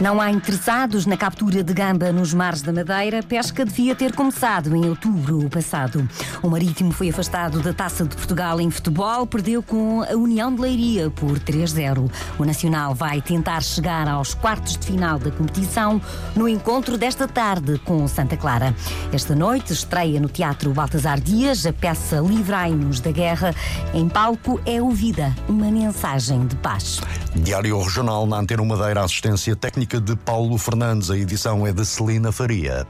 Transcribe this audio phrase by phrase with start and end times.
[0.00, 3.20] Não há interessados na captura de gamba nos mares da Madeira.
[3.20, 6.08] Pesca devia ter começado em outubro passado.
[6.40, 10.60] O Marítimo foi afastado da Taça de Portugal em futebol, perdeu com a União de
[10.60, 12.08] Leiria por 3-0.
[12.38, 16.00] O Nacional vai tentar chegar aos quartos de final da competição
[16.36, 18.72] no encontro desta tarde com Santa Clara.
[19.12, 23.52] Esta noite estreia no Teatro Baltasar Dias a peça Livrai-nos da Guerra.
[23.92, 27.00] Em palco é ouvida uma mensagem de paz.
[27.34, 31.10] Diário Regional na Antena 1 Madeira, assistência técnica de Paulo Fernandes.
[31.10, 32.86] A edição é de Celina Faria.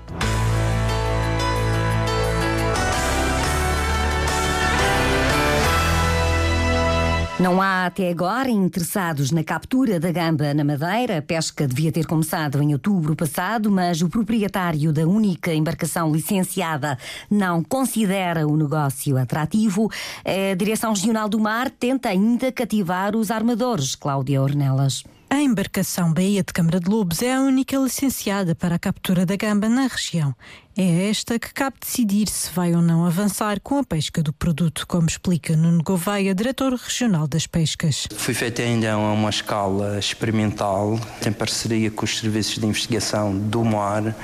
[7.41, 11.19] Não há até agora interessados na captura da gamba na Madeira.
[11.19, 16.99] A pesca devia ter começado em outubro passado, mas o proprietário da única embarcação licenciada
[17.31, 19.89] não considera o negócio atrativo.
[20.25, 23.95] A Direção Regional do Mar tenta ainda cativar os armadores.
[23.95, 25.05] Cláudia Ornelas.
[25.31, 29.37] A embarcação Baía de Câmara de Lobos é a única licenciada para a captura da
[29.37, 30.35] gamba na região.
[30.75, 34.87] É esta que cabe decidir se vai ou não avançar com a pesca do produto,
[34.87, 38.09] como explica Nuno Gouveia, diretor regional das pescas.
[38.17, 43.63] Foi feita ainda a uma escala experimental, em parceria com os serviços de investigação do
[43.63, 44.17] mar,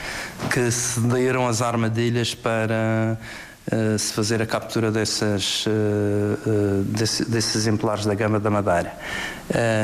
[0.50, 3.18] que cederam as armadilhas para
[3.64, 8.92] Uh, se fazer a captura dessas, uh, desse, desses exemplares da gama da Madeira.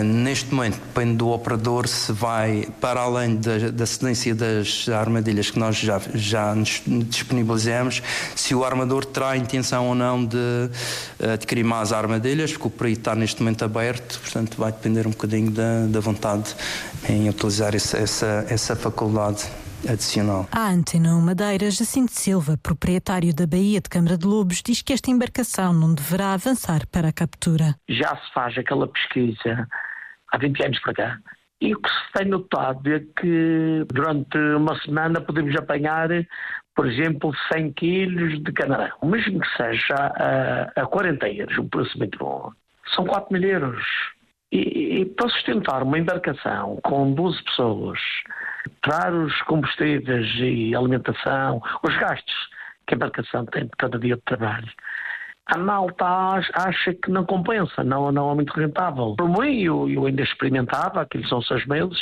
[0.04, 5.58] neste momento, depende do operador se vai, para além da, da cedência das armadilhas que
[5.58, 6.54] nós já, já
[6.86, 8.02] disponibilizamos,
[8.36, 10.36] se o armador terá a intenção ou não de
[11.32, 15.50] adquirir mais armadilhas, porque o perito está neste momento aberto, portanto vai depender um bocadinho
[15.50, 16.54] da, da vontade
[17.08, 19.46] em utilizar essa, essa faculdade
[19.88, 20.48] adicional.
[20.52, 25.10] A Antena Madeira, Jacinto Silva, proprietário da Baía de Câmara de Lobos, diz que esta
[25.10, 27.74] embarcação não deverá avançar para a captura.
[27.88, 29.66] Já se faz aquela pesquisa
[30.32, 31.18] há 20 anos para cá.
[31.60, 36.08] E o que se tem notado é que durante uma semana podemos apanhar,
[36.74, 38.96] por exemplo, 100 quilos de camarão.
[39.04, 42.50] Mesmo que seja a, a 40 euros, um preço muito bom.
[42.94, 43.84] São 4 mil euros.
[44.50, 47.98] E, e para sustentar uma embarcação com 12 pessoas,
[48.82, 52.34] para os combustíveis e alimentação, os gastos
[52.86, 54.68] que a embarcação tem de cada dia de trabalho.
[55.46, 56.06] A malta
[56.54, 59.16] acha que não compensa, não, não é muito rentável.
[59.16, 61.98] Por mim, eu, eu ainda experimentava, aqueles são seis meses,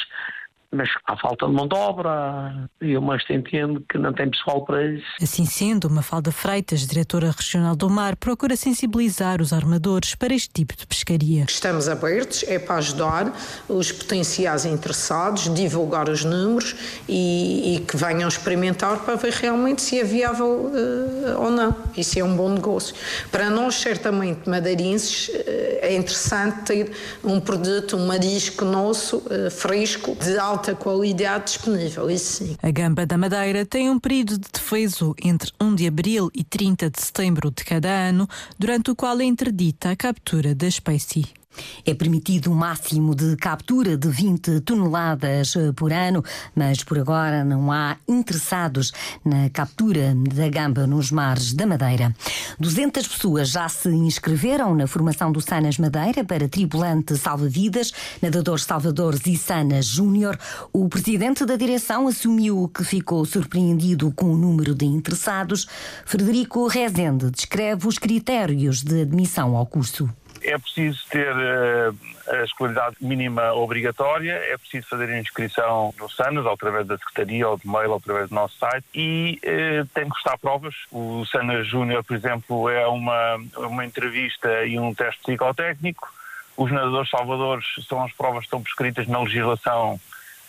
[0.70, 4.64] mas há falta de mão de obra e o Mestre entende que não tem pessoal
[4.64, 5.06] para isso.
[5.22, 10.76] Assim sendo, Mafalda Freitas, diretora regional do mar, procura sensibilizar os armadores para este tipo
[10.76, 11.46] de pescaria.
[11.48, 13.32] Estamos abertos, é para ajudar
[13.66, 16.76] os potenciais interessados, divulgar os números
[17.08, 22.04] e, e que venham experimentar para ver realmente se é viável uh, ou não e
[22.04, 22.94] se é um bom negócio.
[23.30, 25.32] Para nós, certamente, madeirenses, uh,
[25.80, 26.92] é interessante ter
[27.24, 32.56] um produto, um marisco nosso, uh, fresco, de alta alta qualidade disponível, isso sim.
[32.60, 36.90] A gamba da Madeira tem um período de defeso entre 1 de abril e 30
[36.90, 41.37] de setembro de cada ano, durante o qual é interdita a captura da espécie.
[41.84, 46.24] É permitido um máximo de captura de 20 toneladas eh, por ano,
[46.54, 48.92] mas por agora não há interessados
[49.24, 52.14] na captura da gamba nos mares da Madeira.
[52.58, 57.92] 200 pessoas já se inscreveram na formação do Sanas Madeira para tripulante salva-vidas,
[58.22, 60.38] nadador salvadores e Sanas Júnior.
[60.72, 65.66] O presidente da direção assumiu que ficou surpreendido com o número de interessados.
[66.04, 70.08] Frederico Rezende descreve os critérios de admissão ao curso.
[70.42, 71.96] É preciso ter uh,
[72.28, 77.56] a escolaridade mínima obrigatória, é preciso fazer a inscrição no SANAS, através da Secretaria, ou
[77.56, 80.74] de mail, ou através do nosso site, e uh, tem que estar provas.
[80.90, 86.08] O SANAS Júnior, por exemplo, é uma, uma entrevista e um teste psicotécnico.
[86.56, 90.00] Os nadadores salvadores são as provas que estão prescritas na legislação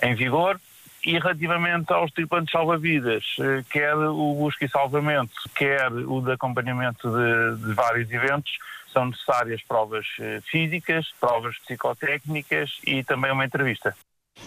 [0.02, 0.60] em vigor.
[1.09, 7.10] E relativamente aos tripulantes salva-vidas, eh, quer o busca e salvamento, quer o de acompanhamento
[7.10, 8.51] de, de vários eventos,
[8.94, 13.95] são necessárias provas eh, físicas, provas psicotécnicas e também uma entrevista.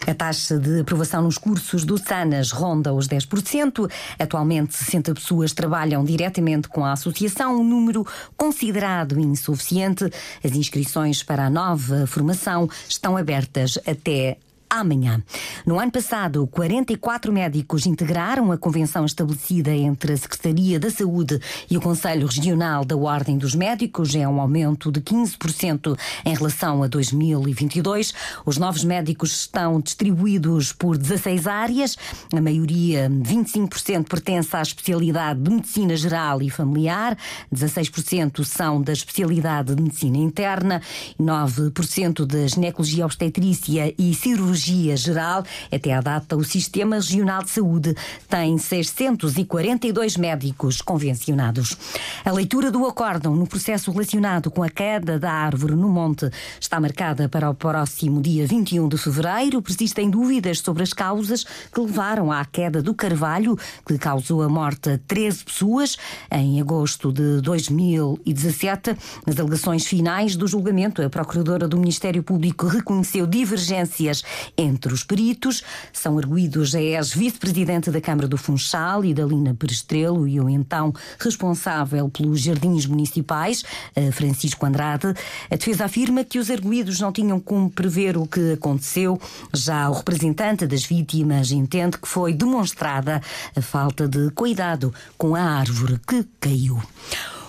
[0.06, 3.90] A taxa de aprovação nos cursos do SANAS ronda os 10%.
[4.16, 8.06] Atualmente, 60 pessoas trabalham diretamente com a associação, um número
[8.36, 10.04] considerado insuficiente.
[10.44, 14.38] As inscrições para a nova formação estão abertas até
[14.72, 15.22] amanhã.
[15.66, 21.38] No ano passado, 44 médicos integraram a convenção estabelecida entre a Secretaria da Saúde
[21.70, 24.14] e o Conselho Regional da Ordem dos Médicos.
[24.14, 28.14] É um aumento de 15% em relação a 2022.
[28.46, 31.98] Os novos médicos estão distribuídos por 16 áreas.
[32.34, 37.16] A maioria, 25%, pertence à especialidade de Medicina Geral e Familiar,
[37.54, 40.80] 16% são da especialidade de Medicina Interna,
[41.20, 44.61] 9% da Ginecologia Obstetrícia e Cirurgia
[44.96, 45.44] Geral.
[45.70, 47.94] Até à data, o Sistema Regional de Saúde
[48.28, 51.76] tem 642 médicos convencionados.
[52.24, 56.30] A leitura do acórdão no processo relacionado com a queda da árvore no monte
[56.60, 59.60] está marcada para o próximo dia 21 de fevereiro.
[59.60, 64.90] Persistem dúvidas sobre as causas que levaram à queda do carvalho, que causou a morte
[64.90, 65.96] a 13 pessoas
[66.30, 68.96] em agosto de 2017.
[69.26, 74.22] Nas alegações finais do julgamento, a Procuradora do Ministério Público reconheceu divergências
[74.56, 75.62] entre os peritos.
[75.92, 82.40] São arguídos a ex-vice-presidente da Câmara do Funchal, Idalina Perestrelo, e o então responsável pelos
[82.40, 83.64] jardins municipais,
[84.12, 85.14] Francisco Andrade.
[85.50, 89.20] A defesa afirma que os arguídos não tinham como prever o que aconteceu.
[89.52, 93.20] Já o representante das vítimas entende que foi demonstrada
[93.56, 96.80] a falta de cuidado com a árvore que caiu.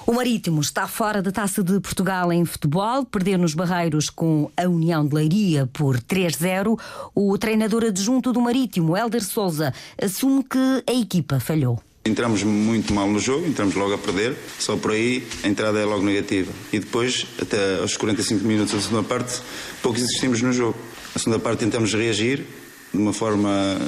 [0.05, 4.63] O Marítimo está fora da Taça de Portugal em futebol, perdeu nos Barreiros com a
[4.63, 6.77] União de Leiria por 3-0.
[7.15, 11.81] O treinador adjunto do Marítimo, Helder Souza, assume que a equipa falhou.
[12.03, 15.85] Entramos muito mal no jogo, entramos logo a perder, só por aí a entrada é
[15.85, 16.51] logo negativa.
[16.73, 19.39] E depois, até aos 45 minutos da segunda parte,
[19.81, 20.77] pouco existimos no jogo.
[21.15, 22.45] Na segunda parte tentamos reagir
[22.93, 23.79] de uma forma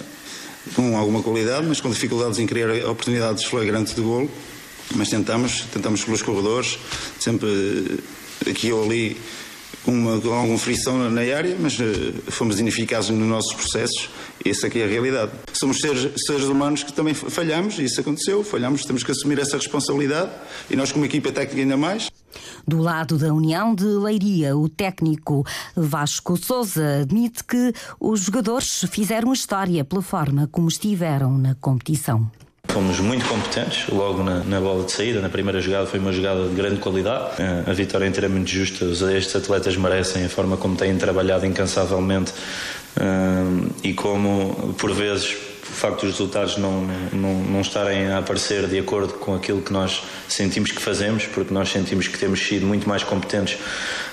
[0.73, 4.31] com alguma qualidade, mas com dificuldades em criar oportunidades flagrantes de golo.
[4.93, 6.77] Mas tentamos, tentamos pelos corredores,
[7.19, 7.99] sempre
[8.45, 9.17] aqui ou ali
[9.85, 11.83] com, uma, com alguma frição na área, mas uh,
[12.27, 14.09] fomos ineficazes nos nossos processos.
[14.43, 15.31] Essa aqui é a realidade.
[15.53, 19.57] Somos seres, seres humanos que também falhamos, e isso aconteceu, falhamos, temos que assumir essa
[19.57, 20.31] responsabilidade
[20.69, 22.09] e nós, como equipa técnica, ainda mais.
[22.67, 25.45] Do lado da União de Leiria, o técnico
[25.75, 32.29] Vasco Souza admite que os jogadores fizeram história pela forma como estiveram na competição.
[32.75, 35.22] Fomos muito competentes, logo na, na, bola de saída.
[35.22, 37.42] Na primeira jogada foi uma jogada de grande qualidade.
[37.66, 38.83] A vitória é inteiramente justa.
[39.16, 42.33] Estes atletas merecem a forma como têm trabalhado incansavelmente
[43.81, 48.77] e como, por vezes, o facto dos resultados não, não, não estarem a aparecer de
[48.77, 52.89] acordo com aquilo que nós sentimos que fazemos, porque nós sentimos que temos sido muito
[52.89, 53.57] mais competentes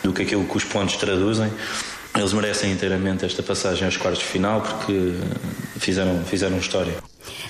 [0.04, 1.50] do que aquilo que os pontos traduzem.
[2.16, 5.14] Eles merecem inteiramente esta passagem aos quartos de final porque
[5.80, 7.01] fizeram, fizeram história.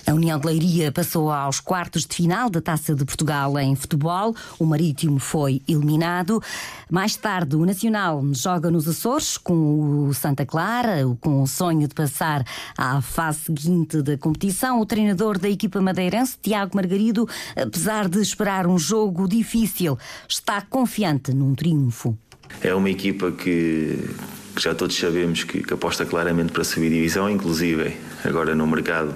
[0.07, 4.35] A União de Leiria passou aos quartos de final da Taça de Portugal em futebol.
[4.59, 6.43] O Marítimo foi eliminado.
[6.91, 11.95] Mais tarde, o Nacional joga nos Açores com o Santa Clara, com o sonho de
[11.95, 12.45] passar
[12.77, 14.81] à fase seguinte da competição.
[14.81, 19.97] O treinador da equipa madeirense, Tiago Margarido, apesar de esperar um jogo difícil,
[20.29, 22.19] está confiante num triunfo.
[22.61, 24.11] É uma equipa que
[24.55, 29.15] que já todos sabemos que, que, aposta claramente para subir divisão, inclusive agora no mercado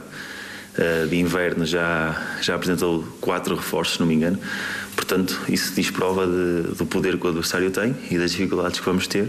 [1.08, 4.38] de inverno já, já apresentou quatro reforços, se não me engano.
[4.94, 8.86] Portanto, isso diz prova de, do poder que o adversário tem e das dificuldades que
[8.86, 9.28] vamos ter.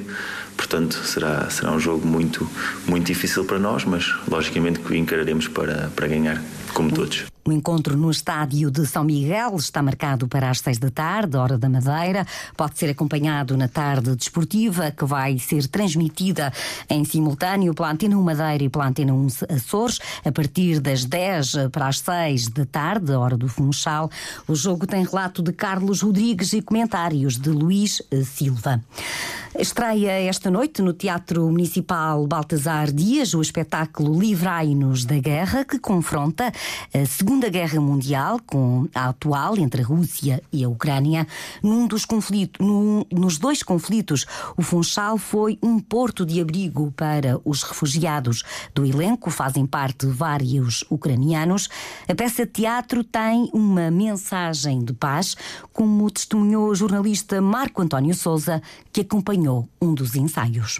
[0.56, 2.50] Portanto, será, será um jogo muito,
[2.88, 6.42] muito difícil para nós, mas logicamente que encararemos para, para ganhar,
[6.74, 7.26] como todos.
[7.48, 11.58] O encontro no estádio de São Miguel está marcado para as seis da tarde, hora
[11.58, 12.28] da Madeira.
[12.58, 16.52] Pode ser acompanhado na tarde desportiva, que vai ser transmitida
[16.90, 21.70] em simultâneo pela Antena 1 Madeira e pela Antena 1 Açores, a partir das 10
[21.72, 24.12] para as 6 da tarde, hora do Funchal.
[24.46, 28.84] O jogo tem relato de Carlos Rodrigues e comentários de Luís Silva.
[29.60, 36.52] Estreia esta noite no Teatro Municipal Baltasar Dias o espetáculo Livrai-nos da Guerra, que confronta
[36.94, 41.26] a Segunda Guerra Mundial com a atual entre a Rússia e a Ucrânia.
[41.64, 47.42] Num dos conflitos, num, nos dois conflitos, o Funchal foi um porto de abrigo para
[47.44, 48.44] os refugiados.
[48.76, 51.68] Do elenco fazem parte vários ucranianos.
[52.08, 55.36] A peça de teatro tem uma mensagem de paz,
[55.74, 58.62] como testemunhou o jornalista Marco António Souza,
[58.94, 59.47] que acompanhou
[59.82, 60.80] um dos ensaios.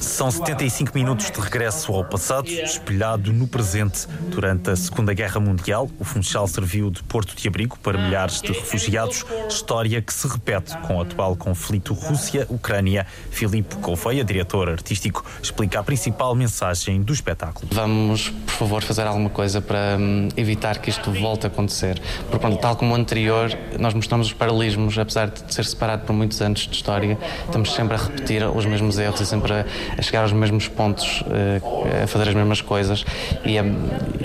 [0.00, 4.06] São 75 minutos de regresso ao passado, espelhado no presente.
[4.28, 8.52] Durante a Segunda Guerra Mundial, o Funchal serviu de porto de abrigo para milhares de
[8.52, 13.06] refugiados, história que se repete com o atual conflito Rússia-Ucrânia.
[13.30, 17.68] Filipe Gouveia, diretor artístico, explica a principal mensagem do espetáculo.
[17.72, 22.00] Vamos, por favor, fazer alguma coisa para hum, evitar que isto volte a acontecer.
[22.30, 26.40] Porque, tal como o anterior, nós mostramos os paralelismos, apesar de ser separado por muitos
[26.42, 30.22] anos de história, estamos sempre a repetir os mesmos erros e sempre a a chegar
[30.22, 33.04] aos mesmos pontos, uh, a fazer as mesmas coisas
[33.44, 33.56] e,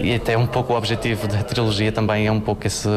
[0.02, 2.88] e, até um pouco o objetivo da trilogia também é um pouco esse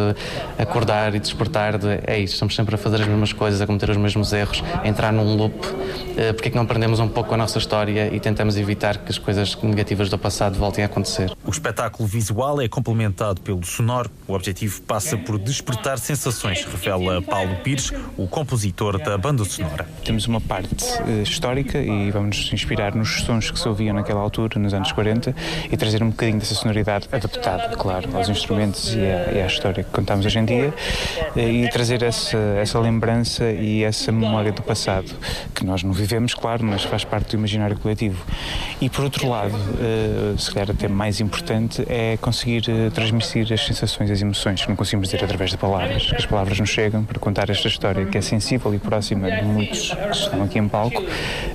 [0.59, 3.91] acordar e despertar de é isso, estamos sempre a fazer as mesmas coisas, a cometer
[3.91, 7.35] os mesmos erros, a entrar num loop, uh, porque é que não aprendemos um pouco
[7.35, 11.31] a nossa história e tentamos evitar que as coisas negativas do passado voltem a acontecer.
[11.45, 17.57] O espetáculo visual é complementado pelo sonoro, o objetivo passa por despertar sensações, revela Paulo
[17.63, 19.87] Pires, o compositor da banda sonora.
[20.05, 24.59] Temos uma parte uh, histórica e vamos inspirar nos sons que se ouviam naquela altura,
[24.59, 25.35] nos anos 40,
[25.71, 29.85] e trazer um bocadinho dessa sonoridade adaptada, claro, aos instrumentos e à, e à história
[29.85, 30.69] que contamos hoje em dia,
[31.35, 35.11] uh, e trazer essa, essa lembrança e essa memória do passado,
[35.55, 38.25] que nós não vivemos, claro, mas faz parte do imaginário coletivo.
[38.81, 44.11] E por outro lado, uh, se calhar até mais importante, é conseguir transmitir as sensações,
[44.11, 47.19] as emoções que não conseguimos dizer através de palavras, que as palavras nos chegam para
[47.19, 51.03] contar esta história que é sensível e próxima de muitos que estão aqui em palco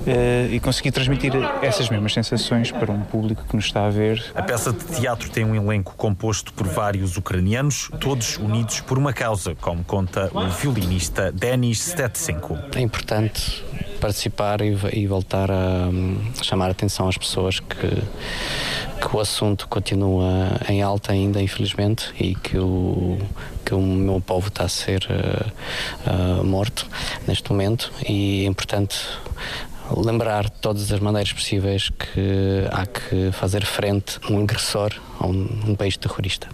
[0.06, 4.24] eh, e conseguir transmitir essas mesmas sensações para um público que nos está a ver.
[4.34, 9.12] A peça de teatro tem um elenco composto por vários ucranianos, todos unidos por uma
[9.12, 12.58] causa, como conta o violinista Denis Stetsenko.
[12.74, 13.64] É importante
[14.00, 15.88] participar e, e voltar a,
[16.40, 18.02] a chamar a atenção às pessoas que
[19.00, 23.18] que o assunto continua em alta ainda, infelizmente, e que o,
[23.64, 26.86] que o meu povo está a ser uh, uh, morto
[27.26, 28.98] neste momento e é importante
[29.96, 35.26] lembrar de todas as maneiras possíveis que há que fazer frente a um agressor a
[35.26, 36.48] um, um país terrorista.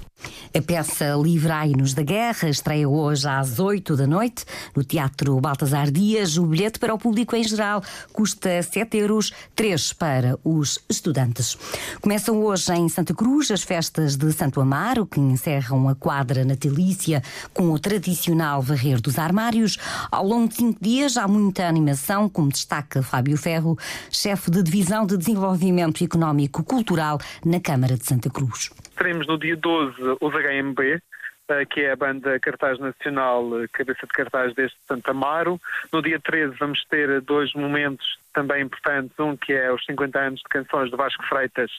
[0.56, 4.42] A peça Livrai-nos da Guerra estreia hoje às 8 da noite
[4.75, 6.38] no Teatro Baltasar Dias.
[6.38, 11.58] O bilhete para o público em geral custa 7 euros, 3 para os estudantes.
[12.00, 17.23] Começam hoje em Santa Cruz as festas de Santo Amaro, que encerram a quadra natalícia
[17.52, 19.76] com o tradicional varrer dos armários.
[20.11, 23.76] Ao longo de cinco dias há muita animação, como destaca Fábio Ferro,
[24.11, 28.70] chefe de Divisão de Desenvolvimento Económico Cultural na Câmara de Santa Cruz.
[28.96, 31.00] Teremos no dia 12 os HMB,
[31.48, 35.60] eh, que é a banda cartaz nacional, eh, cabeça de cartaz deste Santa Amaro.
[35.92, 40.40] No dia 13 vamos ter dois momentos também importantes, um que é os 50 anos
[40.40, 41.71] de canções de Vasco Freitas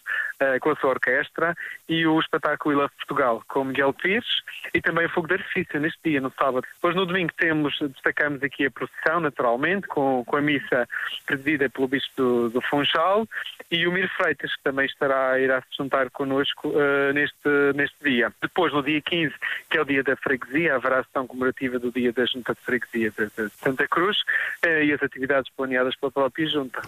[0.41, 1.55] uh, com a sua orquestra
[1.87, 4.41] e o espetáculo We Love Portugal com Miguel Pires
[4.73, 6.65] e também o fogo de artifício neste dia, no sábado.
[6.73, 10.89] Depois no domingo temos, destacamos aqui a procissão, naturalmente, com, com a missa
[11.27, 13.27] presidida pelo Bispo do, do Funchal
[13.69, 18.33] e o Mir Freitas, que também estará, irá se juntar connosco uh, neste, neste dia.
[18.41, 19.31] Depois, no dia 15,
[19.69, 23.11] que é o dia da freguesia, haverá ação comemorativa do dia da Junta de Freguesia
[23.11, 24.21] de, de Santa Cruz
[24.65, 26.81] uh, e as atividades planeadas pela própria Junta.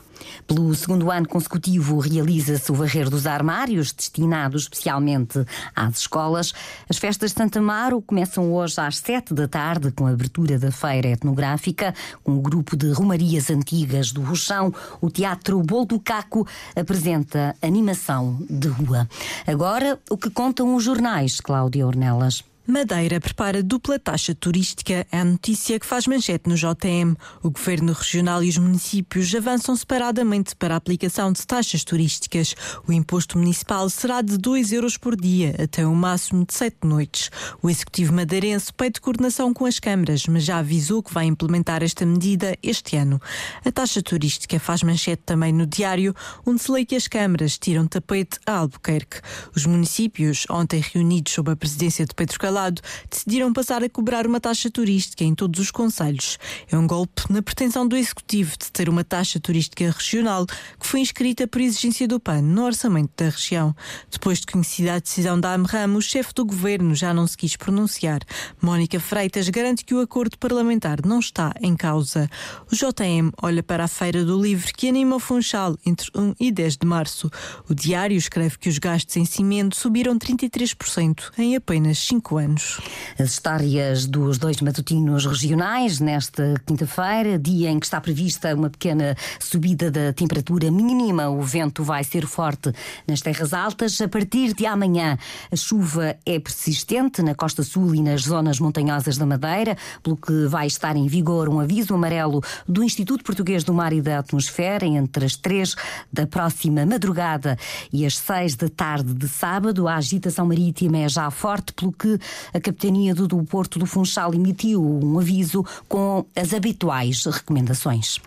[0.48, 6.54] Pelo segundo ano consecutivo, realiza-se o Varrer dos Armários, destinado especialmente às escolas.
[6.90, 10.72] As festas de Santa Amaro começam hoje às sete da tarde, com a abertura da
[10.72, 14.74] feira etnográfica, com o grupo de Romarias Antigas do Rochão.
[15.02, 19.08] O Teatro Bolo do Caco apresenta animação de rua.
[19.46, 22.44] Agora, o que contam os jornais, Cláudia Ornelas.
[22.70, 25.04] Madeira prepara dupla taxa turística.
[25.12, 27.16] É a notícia que faz manchete no JTM.
[27.42, 32.54] O Governo Regional e os municípios avançam separadamente para a aplicação de taxas turísticas.
[32.88, 37.32] O imposto municipal será de 2 euros por dia, até um máximo de 7 noites.
[37.60, 42.06] O Executivo madeirense pede coordenação com as câmaras, mas já avisou que vai implementar esta
[42.06, 43.20] medida este ano.
[43.66, 46.14] A taxa turística faz manchete também no diário,
[46.46, 49.22] onde se lê que as câmaras tiram tapete a Albuquerque.
[49.56, 54.28] Os municípios, ontem reunidos sob a presidência de Pedro Calado, lado, decidiram passar a cobrar
[54.28, 56.38] uma taxa turística em todos os conselhos.
[56.70, 61.00] É um golpe na pretensão do Executivo de ter uma taxa turística regional que foi
[61.00, 63.74] inscrita por exigência do PAN no orçamento da região.
[64.12, 67.56] Depois de conhecida a decisão da AMRAM, o chefe do governo já não se quis
[67.56, 68.20] pronunciar.
[68.62, 72.30] Mónica Freitas garante que o acordo parlamentar não está em causa.
[72.72, 76.52] O JM olha para a Feira do Livro que anima o Funchal entre 1 e
[76.52, 77.32] 10 de março.
[77.70, 82.80] O diário escreve que os gastos em cimento subiram 33% em apenas 5 anos anos.
[83.20, 89.16] As histórias dos dois matutinos regionais nesta quinta-feira, dia em que está prevista uma pequena
[89.40, 91.30] subida da temperatura mínima.
[91.30, 92.74] O vento vai ser forte
[93.08, 94.02] nas terras altas.
[94.02, 95.18] A partir de amanhã,
[95.52, 100.48] a chuva é persistente na costa sul e nas zonas montanhosas da Madeira, pelo que
[100.48, 104.86] vai estar em vigor um aviso amarelo do Instituto Português do Mar e da Atmosfera
[104.86, 105.76] entre as três
[106.12, 107.58] da próxima madrugada
[107.92, 109.88] e as seis da tarde de sábado.
[109.88, 112.18] A agitação marítima é já forte, pelo que
[112.54, 118.20] a Capitania do Porto do Funchal emitiu um aviso com as habituais recomendações.